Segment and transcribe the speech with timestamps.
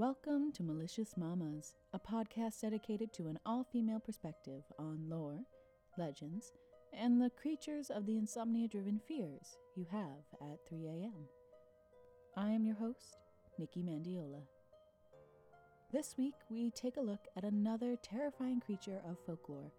[0.00, 5.40] Welcome to Malicious Mamas, a podcast dedicated to an all female perspective on lore,
[5.98, 6.52] legends,
[6.98, 11.28] and the creatures of the insomnia driven fears you have at 3 a.m.
[12.34, 13.18] I am your host,
[13.58, 14.40] Nikki Mandiola.
[15.92, 19.70] This week, we take a look at another terrifying creature of folklore.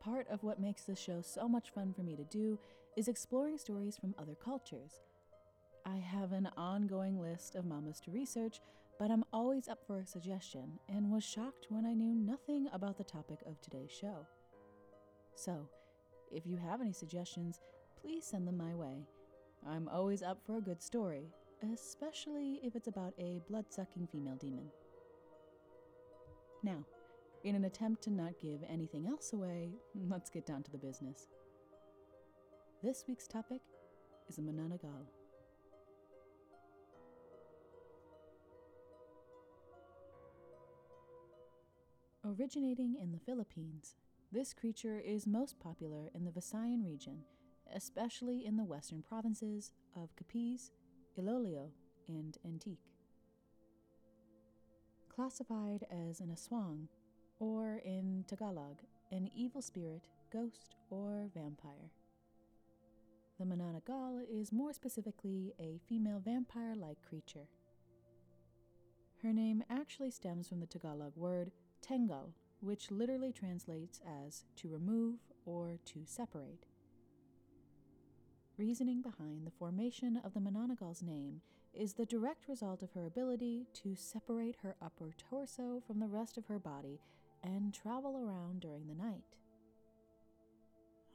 [0.00, 2.58] Part of what makes this show so much fun for me to do
[2.94, 5.00] is exploring stories from other cultures.
[5.86, 8.60] I have an ongoing list of mamas to research,
[8.98, 12.98] but I'm always up for a suggestion and was shocked when I knew nothing about
[12.98, 14.26] the topic of today's show.
[15.34, 15.68] So,
[16.30, 17.60] if you have any suggestions,
[18.00, 19.06] please send them my way.
[19.66, 21.28] I'm always up for a good story,
[21.72, 24.70] especially if it's about a blood sucking female demon.
[26.62, 26.84] Now,
[27.42, 31.28] in an attempt to not give anything else away, let's get down to the business.
[32.82, 33.60] This week's topic
[34.28, 35.19] is a Manananggal.
[42.38, 43.96] Originating in the Philippines,
[44.30, 47.24] this creature is most popular in the Visayan region,
[47.74, 50.70] especially in the western provinces of Capiz,
[51.18, 51.70] Iloilo,
[52.06, 52.92] and Antique.
[55.12, 56.86] Classified as an aswang,
[57.40, 58.78] or in Tagalog,
[59.10, 61.90] an evil spirit, ghost, or vampire.
[63.40, 67.48] The Manananggal is more specifically a female vampire like creature.
[69.20, 71.50] Her name actually stems from the Tagalog word
[71.80, 76.66] Tengal, which literally translates as to remove or to separate.
[78.58, 81.40] Reasoning behind the formation of the Manananggal's name
[81.72, 86.36] is the direct result of her ability to separate her upper torso from the rest
[86.36, 87.00] of her body
[87.42, 89.36] and travel around during the night.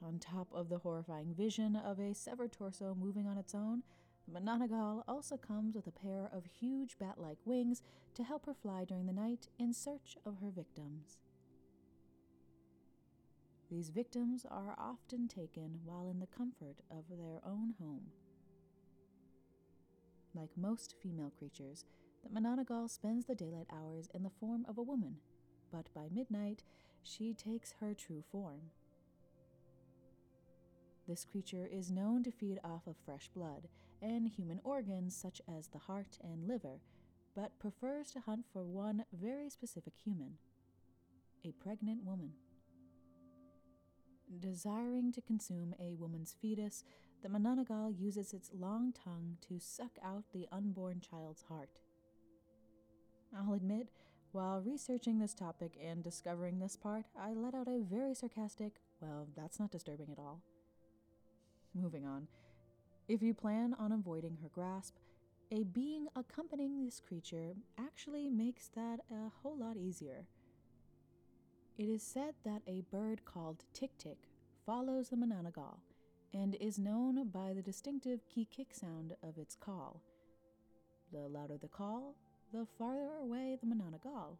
[0.02, 3.82] On top of the horrifying vision of a severed torso moving on its own,
[4.26, 7.82] the Manananggal also comes with a pair of huge bat like wings
[8.14, 11.18] to help her fly during the night in search of her victims.
[13.70, 18.06] These victims are often taken while in the comfort of their own home.
[20.34, 21.84] Like most female creatures,
[22.22, 25.16] the Manananggal spends the daylight hours in the form of a woman,
[25.72, 26.62] but by midnight
[27.02, 28.70] she takes her true form.
[31.08, 33.68] This creature is known to feed off of fresh blood
[34.02, 36.80] and human organs such as the heart and liver,
[37.34, 40.38] but prefers to hunt for one very specific human
[41.44, 42.32] a pregnant woman.
[44.40, 46.82] Desiring to consume a woman's fetus,
[47.22, 51.78] the Manananggal uses its long tongue to suck out the unborn child's heart.
[53.36, 53.88] I'll admit,
[54.32, 59.28] while researching this topic and discovering this part, I let out a very sarcastic, well,
[59.36, 60.40] that's not disturbing at all.
[61.74, 62.26] Moving on.
[63.08, 64.96] If you plan on avoiding her grasp,
[65.52, 70.26] a being accompanying this creature actually makes that a whole lot easier.
[71.78, 74.18] It is said that a bird called Tik Tik
[74.64, 75.78] follows the Manananggal
[76.34, 80.02] and is known by the distinctive kikik sound of its call.
[81.12, 82.16] The louder the call,
[82.52, 84.38] the farther away the Manananggal.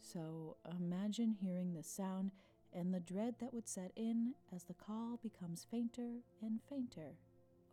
[0.00, 2.30] So imagine hearing this sound
[2.76, 7.16] and the dread that would set in as the call becomes fainter and fainter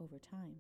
[0.02, 0.56] over time.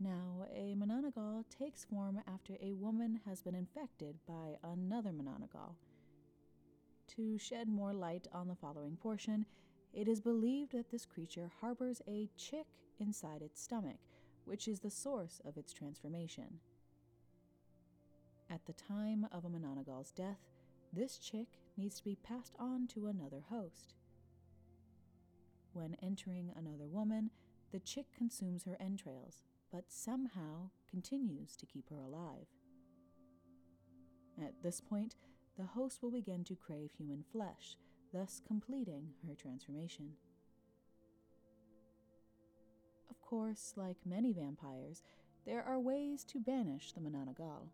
[0.00, 5.74] Now, a Manananggal takes form after a woman has been infected by another Manananggal.
[7.16, 9.44] To shed more light on the following portion,
[9.92, 12.66] it is believed that this creature harbors a chick
[13.00, 13.98] inside its stomach,
[14.44, 16.60] which is the source of its transformation.
[18.48, 20.38] At the time of a Manananggal's death,
[20.92, 23.94] this chick needs to be passed on to another host.
[25.72, 27.30] When entering another woman,
[27.72, 32.46] the chick consumes her entrails, but somehow continues to keep her alive.
[34.42, 35.14] At this point,
[35.56, 37.76] the host will begin to crave human flesh,
[38.12, 40.12] thus completing her transformation.
[43.10, 45.02] Of course, like many vampires,
[45.44, 47.68] there are ways to banish the Manananggal.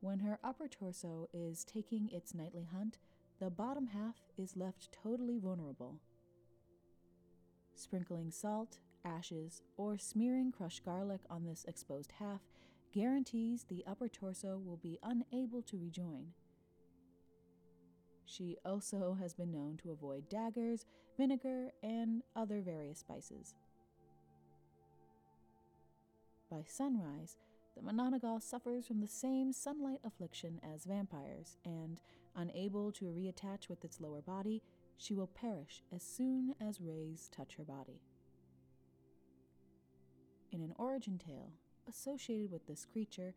[0.00, 2.98] When her upper torso is taking its nightly hunt,
[3.38, 6.00] the bottom half is left totally vulnerable.
[7.74, 12.40] Sprinkling salt, ashes, or smearing crushed garlic on this exposed half
[12.92, 16.28] guarantees the upper torso will be unable to rejoin.
[18.24, 20.86] She also has been known to avoid daggers,
[21.16, 23.54] vinegar, and other various spices.
[26.50, 27.36] By sunrise,
[27.80, 31.98] the Manananggal suffers from the same sunlight affliction as vampires, and,
[32.36, 34.62] unable to reattach with its lower body,
[34.96, 38.00] she will perish as soon as rays touch her body.
[40.52, 41.52] In an origin tale,
[41.88, 43.34] associated with this creature,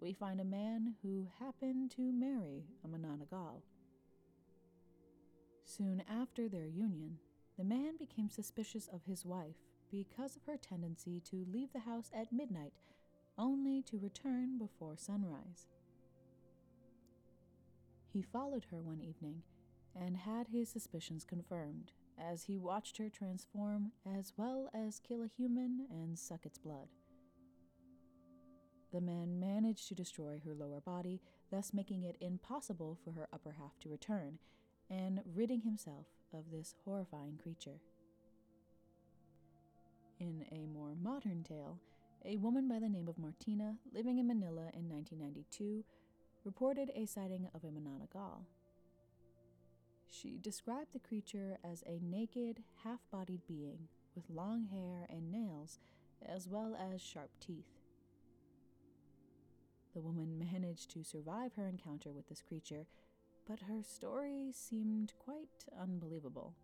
[0.00, 3.62] we find a man who happened to marry a Manananggal.
[5.64, 7.18] Soon after their union,
[7.56, 9.56] the man became suspicious of his wife
[9.90, 12.72] because of her tendency to leave the house at midnight
[13.38, 15.68] only to return before sunrise.
[18.12, 19.42] He followed her one evening
[19.98, 25.30] and had his suspicions confirmed as he watched her transform as well as kill a
[25.36, 26.88] human and suck its blood.
[28.92, 33.52] The man managed to destroy her lower body, thus making it impossible for her upper
[33.52, 34.38] half to return,
[34.90, 37.80] and ridding himself of this horrifying creature.
[40.20, 41.78] In a more modern tale,
[42.24, 45.84] a woman by the name of Martina, living in Manila in 1992,
[46.44, 48.42] reported a sighting of a Manananggal.
[50.08, 55.80] She described the creature as a naked, half bodied being with long hair and nails,
[56.24, 57.78] as well as sharp teeth.
[59.94, 62.86] The woman managed to survive her encounter with this creature,
[63.48, 66.54] but her story seemed quite unbelievable.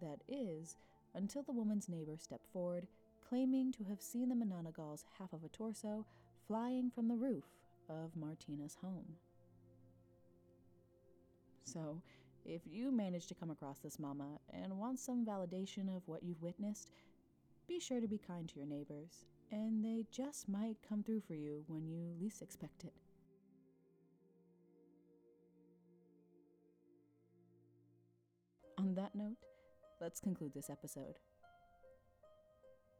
[0.00, 0.76] That is,
[1.14, 2.86] until the woman's neighbor stepped forward,
[3.28, 6.06] claiming to have seen the Manananggal's half of a torso
[6.46, 7.44] flying from the roof
[7.88, 9.16] of Martina's home.
[11.64, 12.00] So,
[12.46, 16.42] if you manage to come across this mama and want some validation of what you've
[16.42, 16.90] witnessed,
[17.68, 21.34] be sure to be kind to your neighbors, and they just might come through for
[21.34, 22.94] you when you least expect it.
[28.78, 29.36] On that note,
[30.00, 31.18] let's conclude this episode.